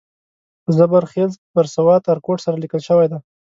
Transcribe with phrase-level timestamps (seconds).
[0.63, 3.19] په زبر خېل بر سوات ارکوټ سره لیکل شوی دی.